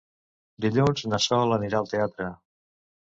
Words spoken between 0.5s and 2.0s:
Dilluns na Sol anirà al